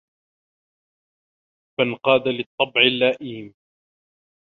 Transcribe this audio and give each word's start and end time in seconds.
فَانْقَادَ 1.79 2.27
لِلطَّبْعِ 2.27 2.81
اللَّئِيمِ 2.81 3.55